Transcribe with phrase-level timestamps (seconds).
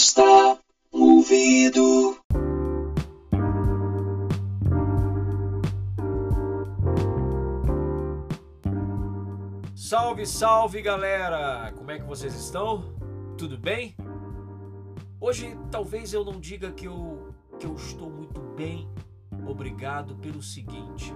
[0.00, 0.58] presta
[0.90, 2.16] ouvido.
[9.74, 11.70] Salve, salve galera!
[11.76, 12.94] Como é que vocês estão?
[13.36, 13.94] Tudo bem?
[15.20, 18.88] Hoje talvez eu não diga que eu, que eu estou muito bem,
[19.46, 21.14] obrigado pelo seguinte.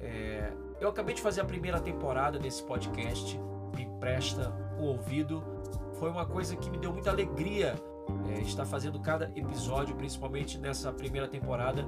[0.00, 3.38] É, eu acabei de fazer a primeira temporada desse podcast,
[3.76, 5.44] me empresta o ouvido.
[6.00, 7.76] Foi uma coisa que me deu muita alegria
[8.28, 11.86] é, estar fazendo cada episódio, principalmente nessa primeira temporada,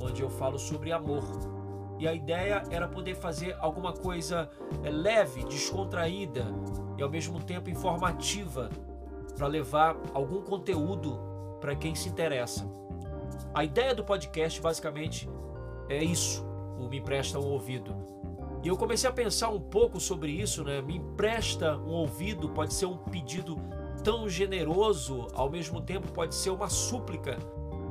[0.00, 1.24] onde eu falo sobre amor.
[1.98, 4.50] E a ideia era poder fazer alguma coisa
[4.82, 6.46] é, leve, descontraída
[6.98, 8.70] e ao mesmo tempo informativa
[9.36, 11.18] para levar algum conteúdo
[11.60, 12.68] para quem se interessa.
[13.54, 15.28] A ideia do podcast basicamente
[15.88, 16.44] é isso,
[16.78, 17.94] o me empresta um ouvido.
[18.62, 20.80] E eu comecei a pensar um pouco sobre isso, né?
[20.80, 23.56] Me empresta um ouvido pode ser um pedido
[24.04, 27.38] tão generoso, ao mesmo tempo pode ser uma súplica.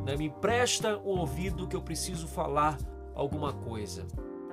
[0.05, 0.15] Né?
[0.15, 2.77] Me empresta um ouvido que eu preciso falar
[3.15, 4.05] alguma coisa,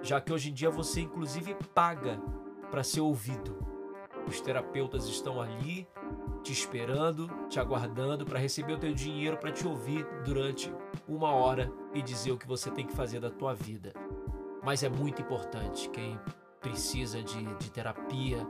[0.03, 2.19] já que hoje em dia você inclusive paga
[2.71, 3.59] para ser ouvido.
[4.27, 5.87] Os terapeutas estão ali
[6.43, 10.73] te esperando, te aguardando para receber o teu dinheiro para te ouvir durante
[11.07, 13.93] uma hora e dizer o que você tem que fazer da tua vida.
[14.63, 16.19] Mas é muito importante quem
[16.61, 18.47] precisa de, de terapia,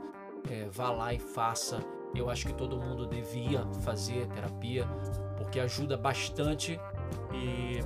[0.49, 1.83] é, vá lá e faça.
[2.13, 4.87] Eu acho que todo mundo devia fazer terapia
[5.37, 6.79] porque ajuda bastante
[7.33, 7.79] e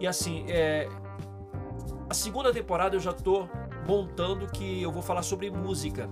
[0.00, 0.88] e assim é,
[2.08, 3.48] a segunda temporada eu já tô
[3.86, 6.08] montando que eu vou falar sobre música.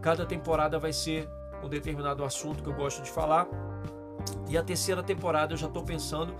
[0.00, 1.28] Cada temporada vai ser
[1.62, 3.46] um determinado assunto que eu gosto de falar.
[4.48, 6.34] E a terceira temporada eu já estou pensando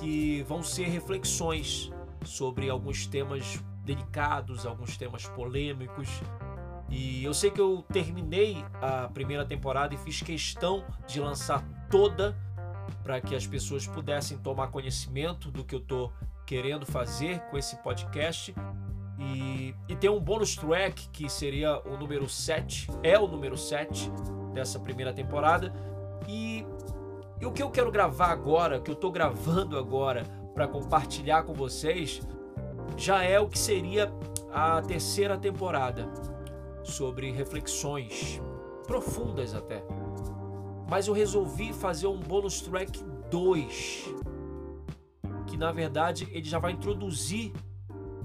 [0.00, 1.90] que vão ser reflexões
[2.24, 6.08] sobre alguns temas delicados, alguns temas polêmicos.
[6.88, 12.36] E eu sei que eu terminei a primeira temporada e fiz questão de lançar toda
[13.02, 16.12] para que as pessoas pudessem tomar conhecimento do que eu estou
[16.46, 18.54] querendo fazer com esse podcast.
[19.18, 24.10] E, e tem um bônus track que seria o número 7, é o número 7
[24.54, 25.72] dessa primeira temporada.
[26.26, 26.64] E,
[27.38, 30.24] e o que eu quero gravar agora, que eu estou gravando agora
[30.54, 32.22] para compartilhar com vocês,
[32.96, 34.10] já é o que seria
[34.50, 36.08] a terceira temporada
[36.88, 38.40] sobre reflexões
[38.86, 39.84] profundas até.
[40.88, 44.14] Mas eu resolvi fazer um bônus track 2
[45.48, 47.52] que na verdade ele já vai introduzir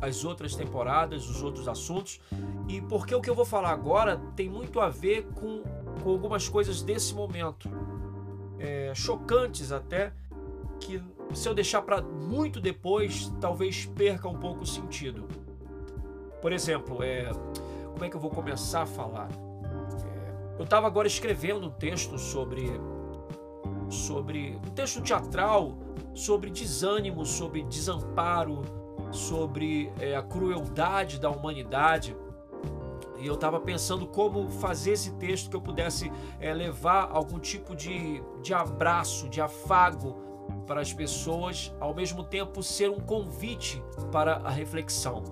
[0.01, 2.19] as outras temporadas, os outros assuntos,
[2.67, 5.63] e porque o que eu vou falar agora tem muito a ver com,
[6.03, 7.69] com algumas coisas desse momento,
[8.59, 10.11] é, chocantes até,
[10.79, 11.01] que
[11.33, 15.25] se eu deixar para muito depois, talvez perca um pouco o sentido.
[16.41, 17.31] Por exemplo, é,
[17.93, 19.29] como é que eu vou começar a falar?
[20.05, 22.69] É, eu estava agora escrevendo um texto sobre
[23.89, 25.77] sobre um texto teatral
[26.13, 28.61] sobre desânimo, sobre desamparo,
[29.11, 32.15] sobre é, a crueldade da humanidade.
[33.19, 37.75] E eu estava pensando como fazer esse texto que eu pudesse é, levar algum tipo
[37.75, 40.21] de, de abraço, de afago
[40.67, 43.81] para as pessoas, ao mesmo tempo ser um convite
[44.11, 45.23] para a reflexão.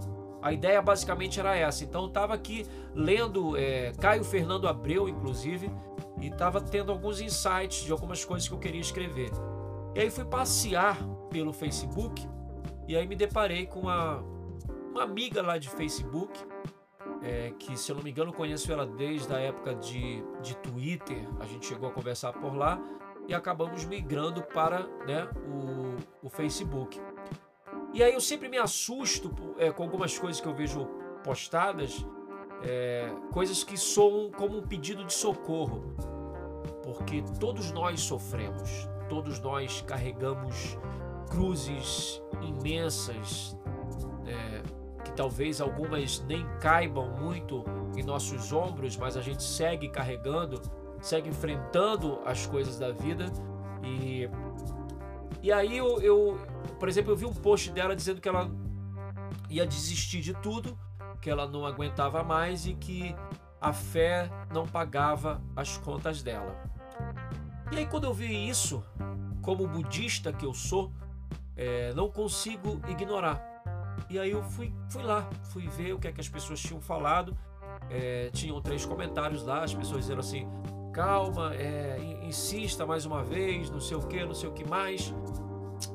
[0.42, 1.84] A ideia basicamente era essa.
[1.84, 5.72] Então eu estava aqui lendo é, Caio Fernando Abreu, inclusive,
[6.20, 9.32] e estava tendo alguns insights de algumas coisas que eu queria escrever.
[9.96, 10.98] E aí fui passear
[11.30, 12.28] pelo Facebook
[12.88, 14.24] e aí me deparei com uma,
[14.92, 16.40] uma amiga lá de Facebook,
[17.22, 21.28] é, que se eu não me engano conheço ela desde a época de, de Twitter,
[21.40, 22.82] a gente chegou a conversar por lá
[23.28, 27.00] e acabamos migrando para né, o, o Facebook.
[27.94, 30.86] E aí eu sempre me assusto é, com algumas coisas que eu vejo
[31.24, 32.06] postadas,
[32.64, 35.94] é, coisas que soam como um pedido de socorro,
[36.84, 40.78] porque todos nós sofremos, todos nós carregamos
[41.30, 43.58] cruzes imensas,
[44.26, 44.62] é,
[45.04, 47.64] que talvez algumas nem caibam muito
[47.98, 50.62] em nossos ombros, mas a gente segue carregando,
[51.02, 53.26] segue enfrentando as coisas da vida.
[53.84, 54.30] E,
[55.42, 56.40] e aí eu, eu,
[56.80, 58.50] por exemplo, eu vi um post dela dizendo que ela
[59.50, 60.78] ia desistir de tudo,
[61.22, 63.16] que ela não aguentava mais e que
[63.60, 66.56] a fé não pagava as contas dela.
[67.72, 68.84] E aí, quando eu vi isso,
[69.42, 70.92] como budista que eu sou,
[71.56, 73.40] é, não consigo ignorar.
[74.10, 76.82] E aí eu fui, fui lá, fui ver o que é que as pessoas tinham
[76.82, 77.38] falado.
[77.90, 80.48] É, tinham três comentários lá, as pessoas dizendo assim:
[80.92, 85.14] calma, é, insista mais uma vez, não sei o que, não sei o que mais.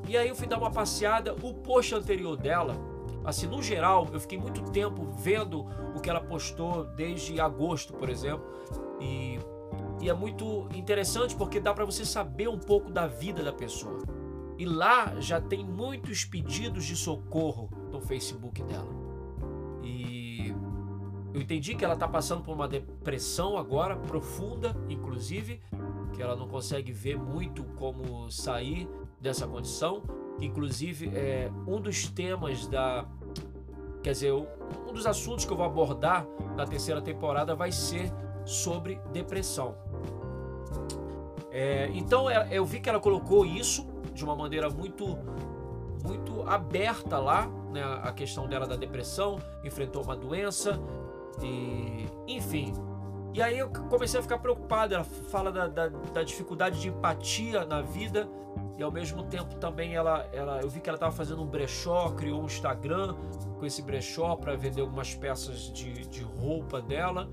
[0.07, 1.33] E aí eu fui dar uma passeada.
[1.41, 2.75] O post anterior dela,
[3.23, 8.09] assim, no geral, eu fiquei muito tempo vendo o que ela postou desde agosto, por
[8.09, 8.45] exemplo.
[8.99, 9.39] E
[10.01, 13.99] e é muito interessante porque dá para você saber um pouco da vida da pessoa.
[14.57, 18.89] E lá já tem muitos pedidos de socorro no Facebook dela.
[19.83, 20.53] E
[21.33, 25.61] eu entendi que ela está passando por uma depressão agora, profunda, inclusive,
[26.13, 28.87] que ela não consegue ver muito como sair
[29.19, 30.01] dessa condição.
[30.39, 33.05] Inclusive, é um dos temas da.
[34.03, 36.25] Quer dizer, um dos assuntos que eu vou abordar
[36.55, 38.11] na terceira temporada vai ser
[38.45, 39.75] sobre depressão.
[41.51, 45.17] É, então eu vi que ela colocou isso de uma maneira muito
[46.05, 50.79] muito aberta lá, né, a questão dela da depressão, enfrentou uma doença
[51.41, 52.73] e enfim.
[53.33, 54.93] E aí eu comecei a ficar preocupado.
[54.93, 58.27] Ela fala da, da, da dificuldade de empatia na vida
[58.77, 62.11] e ao mesmo tempo também ela, ela eu vi que ela estava fazendo um brechó,
[62.11, 63.15] criou um Instagram
[63.57, 67.27] com esse brechó para vender algumas peças de, de roupa dela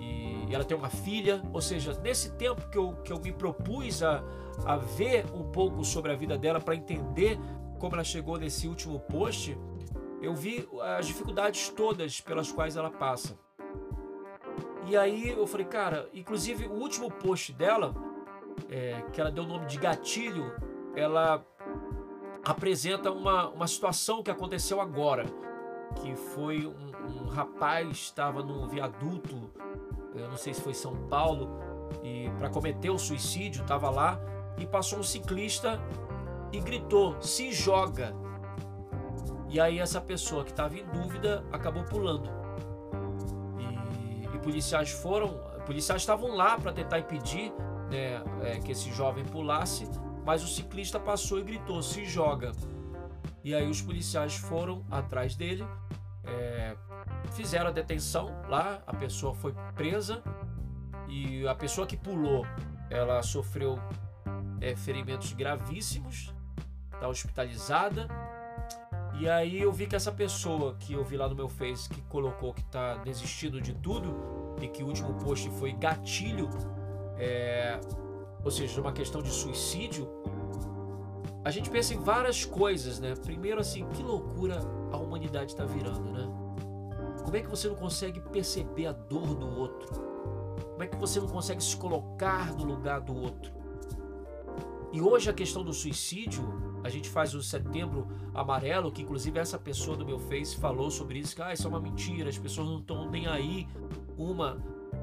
[0.00, 4.02] e ela tem uma filha, ou seja, nesse tempo que eu, que eu me propus
[4.02, 4.22] a,
[4.64, 7.38] a ver um pouco sobre a vida dela para entender
[7.78, 9.58] como ela chegou nesse último post,
[10.22, 10.66] eu vi
[10.96, 13.36] as dificuldades todas pelas quais ela passa.
[14.86, 17.94] E aí eu falei, cara, inclusive o último post dela,
[18.70, 20.52] é, que ela deu o nome de gatilho,
[20.94, 21.44] ela
[22.44, 25.24] apresenta uma, uma situação que aconteceu agora,
[25.96, 29.50] que foi um, um rapaz estava no viaduto
[30.14, 31.48] eu não sei se foi São Paulo,
[32.02, 34.18] e para cometer o suicídio, estava lá
[34.56, 35.80] e passou um ciclista
[36.52, 38.14] e gritou: "Se joga".
[39.48, 42.30] E aí essa pessoa que estava em dúvida acabou pulando.
[43.58, 45.28] E, e policiais foram,
[45.66, 47.52] policiais estavam lá para tentar impedir
[47.94, 49.88] né, é, que esse jovem pulasse,
[50.24, 52.52] mas o ciclista passou e gritou: "Se joga".
[53.42, 55.64] E aí os policiais foram atrás dele,
[56.24, 56.76] é,
[57.32, 60.22] fizeram a detenção lá, a pessoa foi presa
[61.08, 62.46] e a pessoa que pulou,
[62.90, 63.78] ela sofreu
[64.60, 66.34] é, ferimentos gravíssimos,
[66.92, 68.08] está hospitalizada.
[69.20, 72.00] E aí eu vi que essa pessoa que eu vi lá no meu Face que
[72.02, 76.48] colocou que está desistindo de tudo e que o último post foi gatilho,
[77.18, 77.80] é,
[78.44, 80.08] ou seja, uma questão de suicídio,
[81.44, 83.14] a gente pensa em várias coisas, né?
[83.14, 84.58] Primeiro assim, que loucura
[84.90, 86.26] a humanidade está virando, né?
[87.22, 89.88] Como é que você não consegue perceber a dor do outro?
[90.70, 93.52] Como é que você não consegue se colocar no lugar do outro?
[94.92, 96.44] E hoje a questão do suicídio,
[96.84, 101.18] a gente faz o setembro amarelo, que inclusive essa pessoa do meu Face falou sobre
[101.18, 103.66] isso, que ah, isso é uma mentira, as pessoas não estão nem aí
[104.16, 104.62] uma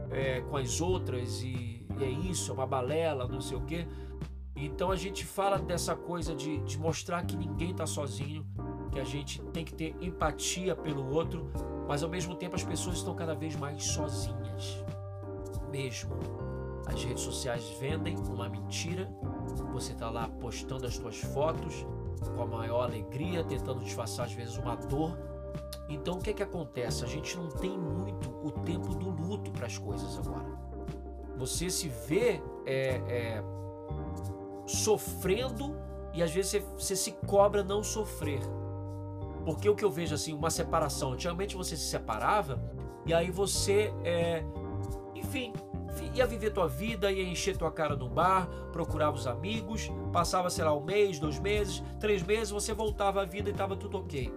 [0.10, 3.88] é, com as outras e, é isso, é uma balela, não sei o quê.
[4.56, 8.46] Então a gente fala dessa coisa de, de mostrar que ninguém está sozinho,
[8.92, 11.50] que a gente tem que ter empatia pelo outro,
[11.88, 14.84] mas ao mesmo tempo as pessoas estão cada vez mais sozinhas.
[15.72, 16.12] Mesmo.
[16.86, 19.10] As redes sociais vendem uma mentira.
[19.72, 21.86] Você está lá postando as suas fotos
[22.36, 25.18] com a maior alegria, tentando disfarçar às vezes uma dor.
[25.88, 27.04] Então o que é que acontece?
[27.04, 30.71] A gente não tem muito o tempo do luto para as coisas agora.
[31.42, 33.44] Você se vê é, é,
[34.68, 35.76] sofrendo
[36.14, 38.42] e às vezes você, você se cobra não sofrer.
[39.44, 42.62] Porque o que eu vejo assim, uma separação, antigamente você se separava
[43.08, 44.44] e aí você, é,
[45.16, 45.52] enfim,
[46.14, 50.64] ia viver tua vida, ia encher tua cara no bar, procurava os amigos, passava, sei
[50.64, 54.32] lá, um mês, dois meses, três meses, você voltava à vida e estava tudo ok.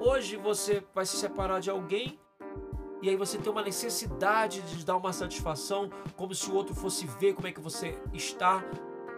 [0.00, 2.18] Hoje você vai se separar de alguém
[3.02, 7.04] e aí você tem uma necessidade de dar uma satisfação, como se o outro fosse
[7.18, 8.64] ver como é que você está.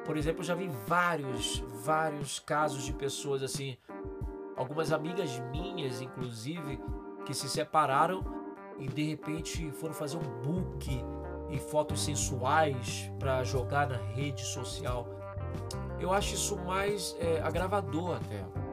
[0.06, 3.76] Por exemplo, eu já vi vários, vários casos de pessoas assim,
[4.56, 6.80] algumas amigas minhas, inclusive,
[7.26, 8.24] que se separaram
[8.78, 11.04] e de repente foram fazer um book
[11.50, 15.06] e fotos sensuais para jogar na rede social.
[16.00, 18.63] Eu acho isso mais é, agravador até.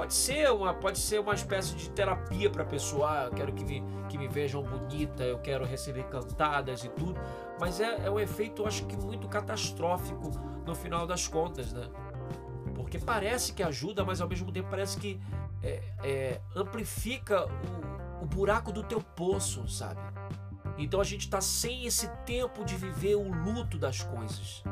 [0.00, 3.10] Pode ser uma, pode ser uma espécie de terapia para a pessoa.
[3.10, 7.20] Ah, eu quero que me, que me vejam bonita, eu quero receber cantadas e tudo.
[7.60, 10.30] Mas é, é um efeito, eu acho que muito catastrófico
[10.64, 11.86] no final das contas, né?
[12.74, 15.20] Porque parece que ajuda, mas ao mesmo tempo parece que
[15.62, 20.00] é, é, amplifica o, o buraco do teu poço, sabe?
[20.78, 24.64] Então a gente está sem esse tempo de viver o luto das coisas.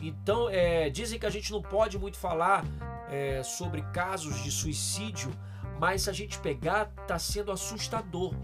[0.00, 2.64] Então é, dizem que a gente não pode muito falar
[3.12, 5.30] é, sobre casos de suicídio,
[5.78, 8.34] mas se a gente pegar, está sendo assustador.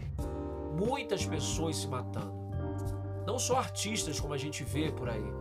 [0.77, 2.37] Muitas pessoas se matando.
[3.27, 5.33] Não só artistas, como a gente vê por aí.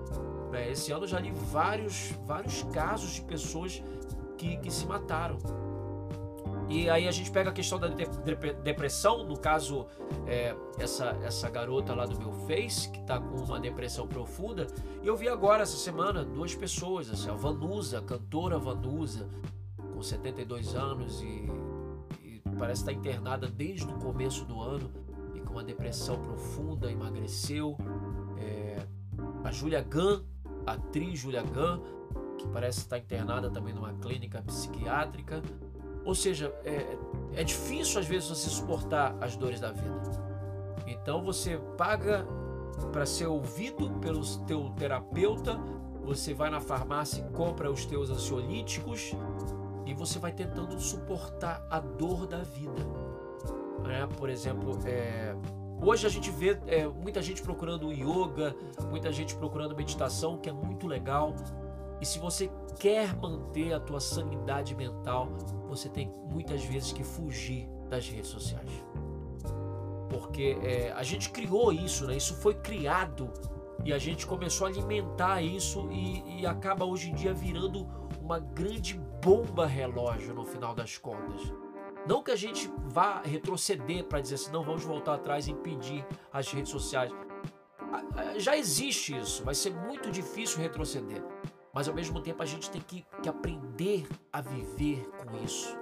[0.51, 0.71] Né?
[0.71, 3.83] Esse ano eu já li vários, vários casos de pessoas
[4.37, 5.37] que, que se mataram.
[6.69, 9.87] E aí a gente pega a questão da depressão, no caso,
[10.25, 14.67] é, essa, essa garota lá do meu Face, que tá com uma depressão profunda.
[15.01, 19.29] E eu vi agora, essa semana, duas pessoas, assim, a Vanusa, a cantora Vanusa,
[19.93, 21.47] com 72 anos e,
[22.21, 24.91] e parece estar internada desde o começo do ano
[25.33, 27.77] e com uma depressão profunda, emagreceu.
[28.37, 28.85] É,
[29.43, 30.21] a Julia Gunn,
[30.65, 31.79] a atriz Julia Gunn,
[32.37, 35.41] que parece estar internada também numa clínica psiquiátrica.
[36.07, 36.97] Ou seja, é,
[37.33, 40.01] é difícil às vezes você suportar as dores da vida.
[40.87, 42.25] Então você paga
[42.93, 45.59] para ser ouvido pelo teu terapeuta,
[46.01, 49.11] você vai na farmácia e compra os teus ansiolíticos
[49.85, 52.87] e você vai tentando suportar a dor da vida.
[53.89, 55.35] É, por exemplo, é,
[55.81, 58.55] hoje a gente vê é, muita gente procurando yoga,
[58.89, 61.35] muita gente procurando meditação, que é muito legal.
[61.99, 62.49] E se você
[62.79, 65.29] quer manter a tua sanidade mental,
[65.67, 68.69] você tem muitas vezes que fugir das redes sociais.
[70.09, 72.15] Porque é, a gente criou isso, né?
[72.15, 73.31] Isso foi criado
[73.83, 77.87] e a gente começou a alimentar isso e, e acaba hoje em dia virando
[78.21, 81.41] uma grande bomba relógio no final das contas.
[82.07, 86.05] Não que a gente vá retroceder para dizer assim, não vamos voltar atrás e impedir
[86.31, 87.11] as redes sociais.
[88.37, 91.23] Já existe isso, vai ser muito difícil retroceder.
[91.77, 95.77] Mas ao mesmo tempo a gente tem que, que aprender a viver com isso.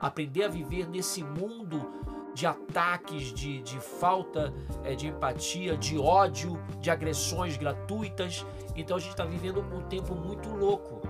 [0.00, 1.84] Aprender a viver nesse mundo
[2.32, 4.54] de ataques, de, de falta
[4.84, 8.46] é, de empatia, de ódio, de agressões gratuitas.
[8.76, 11.00] Então a gente está vivendo um tempo muito louco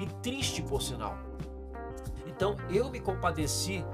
[0.00, 1.16] e triste, por sinal.
[2.26, 3.84] Então eu me compadeci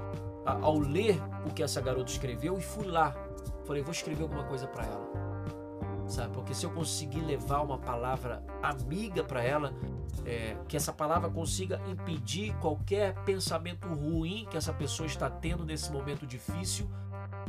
[0.43, 3.15] ao ler o que essa garota escreveu e fui lá.
[3.63, 5.22] Falei, vou escrever alguma coisa para ela
[6.07, 6.33] sabe?
[6.33, 9.73] Porque se eu conseguir levar uma palavra amiga para ela,
[10.25, 15.91] é, que essa palavra consiga impedir qualquer pensamento ruim que essa pessoa está tendo nesse
[15.91, 16.89] momento difícil,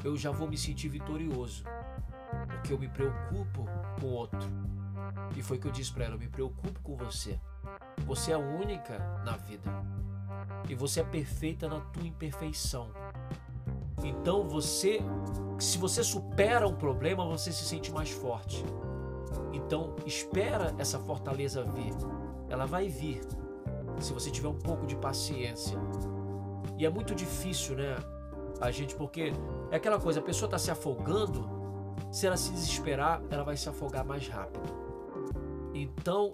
[0.03, 1.65] eu já vou me sentir vitorioso,
[2.47, 3.67] porque eu me preocupo
[4.01, 4.49] com o outro.
[5.37, 7.39] E foi o que eu disse para ela: eu me preocupo com você.
[8.07, 9.71] Você é única na vida
[10.69, 12.91] e você é perfeita na tua imperfeição.
[14.05, 15.01] Então você,
[15.59, 18.65] se você supera um problema, você se sente mais forte.
[19.53, 21.95] Então espera essa fortaleza vir.
[22.49, 23.23] Ela vai vir.
[23.99, 25.79] Se você tiver um pouco de paciência.
[26.79, 27.97] E é muito difícil, né?
[28.61, 29.33] A gente, porque
[29.71, 31.49] é aquela coisa, a pessoa está se afogando,
[32.13, 34.63] se ela se desesperar, ela vai se afogar mais rápido.
[35.73, 36.31] Então,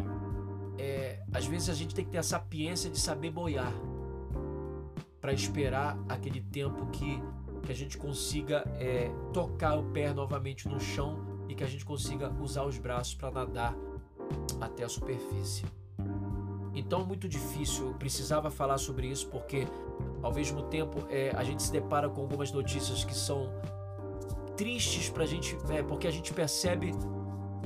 [0.78, 3.72] é, às vezes a gente tem que ter a sapiência de saber boiar
[5.20, 7.22] para esperar aquele tempo que
[7.60, 11.84] que a gente consiga é, tocar o pé novamente no chão e que a gente
[11.84, 13.74] consiga usar os braços para nadar
[14.60, 15.64] até a superfície.
[16.74, 19.66] Então muito difícil, eu precisava falar sobre isso porque
[20.22, 23.52] ao mesmo tempo é, a gente se depara com algumas notícias que são
[24.56, 26.92] tristes para a gente, é, porque a gente percebe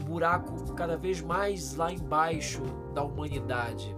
[0.01, 2.63] o buraco cada vez mais lá embaixo
[2.95, 3.95] da humanidade,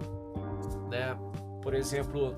[0.89, 1.17] né?
[1.61, 2.35] Por exemplo,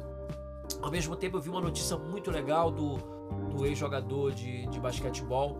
[0.82, 3.19] ao mesmo tempo eu vi uma notícia muito legal do
[3.60, 5.60] do ex-jogador de, de basquetebol,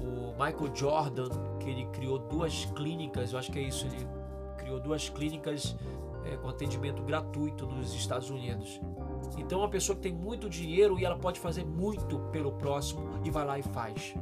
[0.00, 1.28] o Michael Jordan,
[1.58, 4.06] que ele criou duas clínicas, eu acho que é isso, ele
[4.56, 5.76] criou duas clínicas
[6.24, 8.80] é, com atendimento gratuito nos Estados Unidos.
[9.36, 13.30] Então, uma pessoa que tem muito dinheiro e ela pode fazer muito pelo próximo e
[13.30, 14.14] vai lá e faz.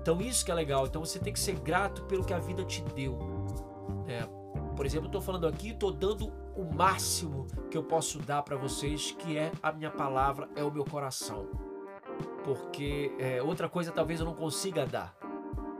[0.00, 0.86] Então, isso que é legal.
[0.86, 3.18] Então, você tem que ser grato pelo que a vida te deu.
[4.06, 4.26] É,
[4.74, 8.56] por exemplo, eu estou falando aqui, estou dando o máximo que eu posso dar para
[8.56, 11.65] vocês, que é a minha palavra, é o meu coração
[12.46, 15.16] porque é, outra coisa talvez eu não consiga dar,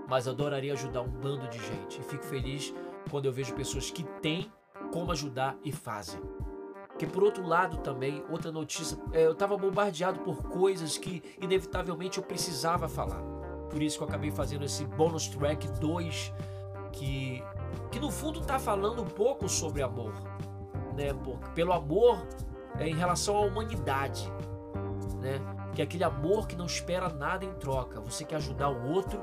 [0.09, 2.01] mas adoraria ajudar um bando de gente.
[2.01, 2.75] E fico feliz
[3.09, 4.51] quando eu vejo pessoas que têm
[4.93, 6.21] como ajudar e fazem.
[6.99, 12.19] Que por outro lado também, outra notícia, é, eu estava bombardeado por coisas que inevitavelmente
[12.19, 13.23] eu precisava falar.
[13.71, 16.33] Por isso que eu acabei fazendo esse bonus track 2,
[16.93, 17.45] que,
[17.93, 20.13] que no fundo está falando um pouco sobre amor.
[20.97, 21.15] Né?
[21.55, 22.27] Pelo amor
[22.79, 24.33] é, em relação à humanidade.
[25.21, 25.39] Né?
[25.77, 28.01] Que é aquele amor que não espera nada em troca.
[28.01, 29.23] Você quer ajudar o outro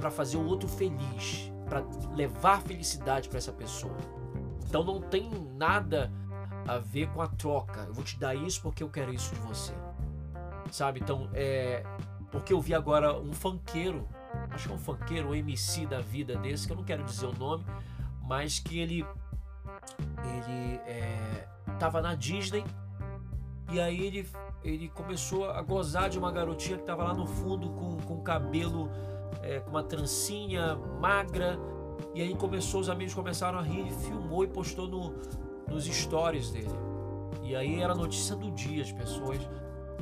[0.00, 1.84] para fazer o outro feliz, para
[2.16, 3.96] levar felicidade para essa pessoa.
[4.66, 6.12] Então não tem nada
[6.66, 7.84] a ver com a troca.
[7.86, 9.72] Eu vou te dar isso porque eu quero isso de você.
[10.72, 10.98] Sabe?
[10.98, 11.84] Então, é.
[12.32, 14.08] Porque eu vi agora um fanqueiro,
[14.50, 17.26] acho que é um fanqueiro, um MC da vida desse, que eu não quero dizer
[17.26, 17.64] o nome,
[18.22, 19.06] mas que ele.
[20.24, 21.46] Ele é,
[21.78, 22.64] tava na Disney
[23.70, 24.28] e aí ele
[24.64, 28.90] ele começou a gozar de uma garotinha que estava lá no fundo com, com cabelo,
[29.42, 31.58] é, com uma trancinha magra.
[32.14, 35.14] E aí começou, os amigos começaram a rir, ele filmou e postou no,
[35.68, 36.68] nos stories dele.
[37.42, 39.38] E aí era notícia do dia, as pessoas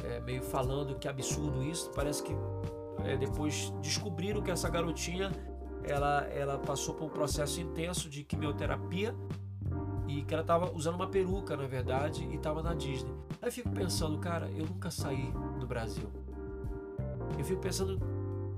[0.05, 1.91] é, meio falando que absurdo isso.
[1.95, 2.35] Parece que
[3.05, 5.33] é, depois descobriram que essa garotinha
[5.85, 9.15] ela, ela passou por um processo intenso de quimioterapia
[10.11, 13.15] e que ela estava usando uma peruca, na verdade, e estava na Disney.
[13.41, 16.09] Aí eu fico pensando, cara, eu nunca saí do Brasil.
[17.39, 18.01] Eu fico pensando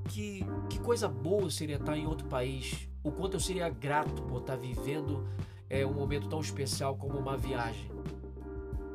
[0.09, 4.40] que, que coisa boa seria estar em outro país, o quanto eu seria grato por
[4.40, 5.26] estar vivendo
[5.68, 7.90] é, um momento tão especial como uma viagem.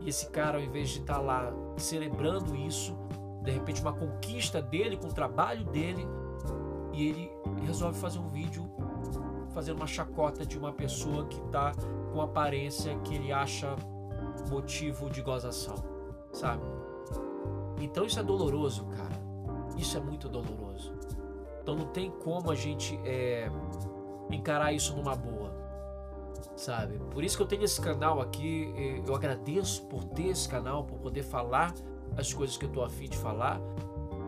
[0.02, 2.98] E esse cara, ao invés de estar lá celebrando isso,
[3.44, 6.08] de repente uma conquista dele com o trabalho dele,
[6.92, 7.32] e ele
[7.64, 8.68] resolve fazer um vídeo
[9.54, 11.72] fazendo uma chacota de uma pessoa que está
[12.18, 13.76] com aparência que ele acha
[14.50, 15.76] motivo de gozação,
[16.32, 16.64] sabe?
[17.80, 19.16] Então isso é doloroso, cara.
[19.78, 20.96] Isso é muito doloroso.
[21.62, 23.52] Então não tem como a gente é,
[24.32, 25.54] encarar isso numa boa,
[26.56, 26.98] sabe?
[27.12, 28.74] Por isso que eu tenho esse canal aqui.
[29.06, 31.72] Eu agradeço por ter esse canal, por poder falar
[32.18, 33.62] as coisas que eu tô afim de falar.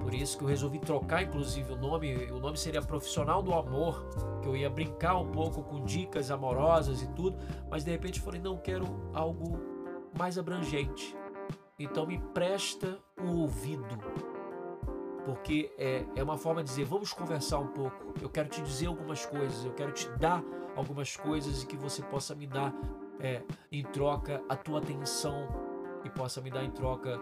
[0.02, 2.32] Por isso que eu resolvi trocar, inclusive, o nome.
[2.32, 4.06] O nome seria Profissional do Amor,
[4.42, 7.38] que eu ia brincar um pouco com dicas amorosas e tudo,
[7.70, 9.60] mas de repente falei, não, quero algo
[10.18, 11.16] mais abrangente.
[11.78, 13.98] Então me presta um ouvido,
[15.26, 18.14] porque é, é uma forma de dizer, vamos conversar um pouco.
[18.22, 20.44] Eu quero te dizer algumas coisas, eu quero te dar
[20.76, 22.74] algumas coisas e que você possa me dar
[23.20, 23.42] é,
[23.72, 25.48] em troca a tua atenção
[26.04, 27.20] e possa me dar em troca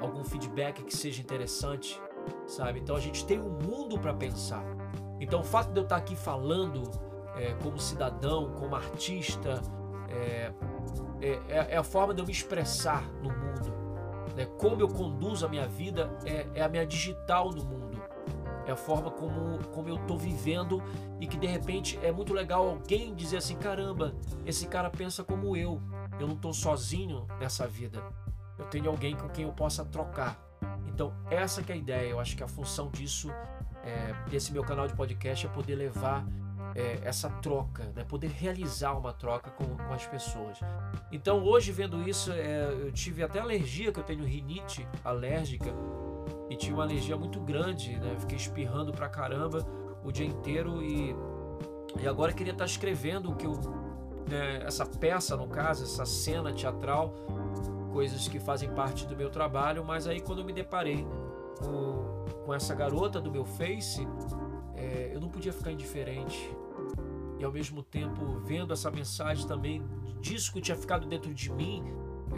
[0.00, 2.00] algum feedback que seja interessante,
[2.46, 2.80] sabe?
[2.80, 4.64] Então a gente tem um mundo para pensar.
[5.20, 6.90] Então o fato de eu estar aqui falando
[7.36, 9.60] é, como cidadão, como artista,
[10.08, 10.52] é,
[11.20, 13.72] é, é, a forma de eu me expressar no mundo.
[14.34, 14.46] Né?
[14.58, 18.00] Como eu conduzo a minha vida é, é a minha digital no mundo.
[18.66, 20.82] É a forma como, como eu estou vivendo
[21.18, 24.14] e que de repente é muito legal alguém dizer assim: caramba,
[24.46, 25.80] esse cara pensa como eu.
[26.20, 28.02] Eu não estou sozinho nessa vida
[28.60, 30.38] eu tenho alguém com quem eu possa trocar.
[30.86, 32.10] Então, essa que é a ideia.
[32.10, 33.30] Eu acho que a função disso,
[33.82, 36.24] é, desse meu canal de podcast, é poder levar
[36.74, 38.04] é, essa troca, né?
[38.04, 40.60] poder realizar uma troca com, com as pessoas.
[41.10, 45.72] Então, hoje, vendo isso, é, eu tive até alergia, que eu tenho rinite alérgica,
[46.48, 48.16] e tinha uma alergia muito grande, né?
[48.18, 49.66] Fiquei espirrando pra caramba
[50.04, 51.14] o dia inteiro e,
[52.00, 53.52] e agora queria estar escrevendo o que eu,
[54.28, 57.14] né, essa peça, no caso, essa cena teatral,
[57.92, 61.06] coisas que fazem parte do meu trabalho, mas aí quando eu me deparei
[61.58, 64.06] com, com essa garota do meu Face,
[64.74, 66.50] é, eu não podia ficar indiferente.
[67.38, 69.82] E ao mesmo tempo, vendo essa mensagem também
[70.20, 71.82] disso que tinha ficado dentro de mim,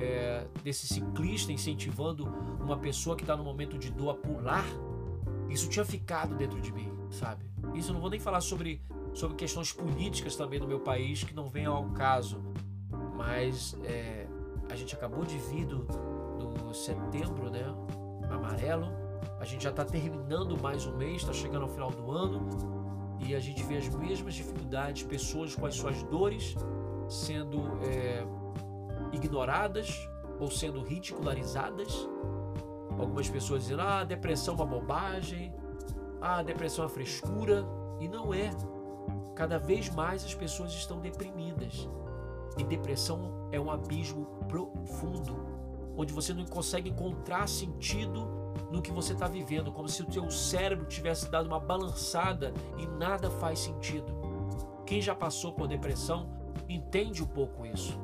[0.00, 2.24] é, desse ciclista incentivando
[2.60, 4.64] uma pessoa que está no momento de dor a pular,
[5.48, 7.44] isso tinha ficado dentro de mim, sabe?
[7.74, 8.80] Isso eu não vou nem falar sobre,
[9.12, 12.40] sobre questões políticas também do meu país, que não vem ao caso,
[13.16, 14.21] mas é,
[14.72, 17.62] a gente acabou de vir do, do setembro, né?
[18.30, 18.88] Amarelo.
[19.38, 22.48] A gente já está terminando mais um mês, está chegando ao final do ano
[23.20, 26.56] e a gente vê as mesmas dificuldades, pessoas com as suas dores
[27.06, 28.24] sendo é,
[29.12, 30.08] ignoradas
[30.40, 32.08] ou sendo ridicularizadas.
[32.98, 35.54] Algumas pessoas dizendo: ah, depressão é uma bobagem,
[36.18, 37.62] ah, depressão é uma frescura.
[38.00, 38.50] E não é.
[39.36, 41.88] Cada vez mais as pessoas estão deprimidas.
[42.58, 45.36] E depressão é um abismo profundo,
[45.96, 50.30] onde você não consegue encontrar sentido no que você está vivendo, como se o seu
[50.30, 54.12] cérebro tivesse dado uma balançada e nada faz sentido.
[54.86, 56.28] Quem já passou por depressão
[56.68, 57.98] entende um pouco isso.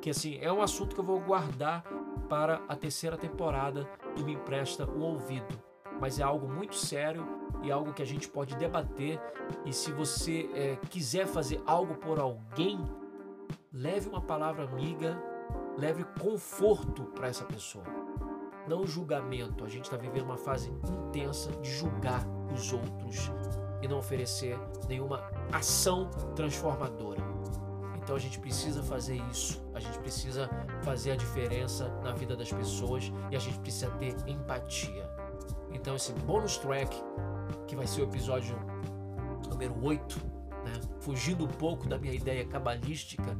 [0.00, 1.84] Que assim, é um assunto que eu vou guardar
[2.28, 5.58] para a terceira temporada do Me Empresta o Ouvido.
[6.00, 7.26] Mas é algo muito sério
[7.62, 9.20] e algo que a gente pode debater.
[9.64, 12.78] E se você é, quiser fazer algo por alguém,
[13.76, 15.22] leve uma palavra amiga,
[15.76, 17.84] leve conforto para essa pessoa.
[18.66, 19.64] Não julgamento.
[19.64, 23.30] A gente está vivendo uma fase intensa de julgar os outros
[23.82, 24.58] e não oferecer
[24.88, 27.20] nenhuma ação transformadora.
[28.02, 29.62] Então a gente precisa fazer isso.
[29.74, 30.48] A gente precisa
[30.82, 35.06] fazer a diferença na vida das pessoas e a gente precisa ter empatia.
[35.70, 36.96] Então esse bonus track,
[37.66, 38.56] que vai ser o episódio
[39.50, 40.18] número 8,
[40.64, 40.80] né?
[41.00, 43.36] fugindo um pouco da minha ideia cabalística,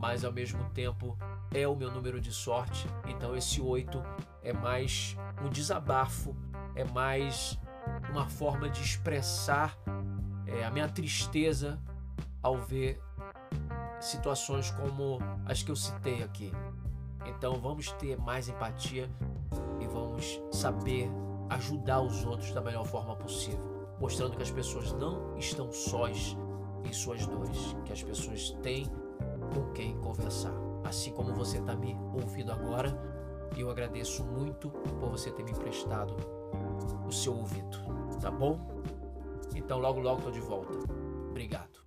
[0.00, 1.16] mas ao mesmo tempo
[1.52, 2.88] é o meu número de sorte.
[3.06, 4.02] Então esse 8
[4.42, 6.34] é mais um desabafo,
[6.74, 7.58] é mais
[8.10, 9.76] uma forma de expressar
[10.46, 11.78] é, a minha tristeza
[12.42, 13.00] ao ver
[14.00, 16.52] situações como as que eu citei aqui.
[17.26, 19.08] Então vamos ter mais empatia
[19.80, 21.10] e vamos saber
[21.50, 26.36] ajudar os outros da melhor forma possível, mostrando que as pessoas não estão sós
[26.84, 28.86] em suas dores, que as pessoas têm
[29.48, 30.52] com quem conversar.
[30.84, 32.96] assim como você está me ouvindo agora.
[33.56, 36.14] Eu agradeço muito por você ter me emprestado
[37.06, 37.78] o seu ouvido,
[38.20, 38.58] tá bom?
[39.54, 40.78] Então logo logo tô de volta.
[41.30, 41.77] Obrigado.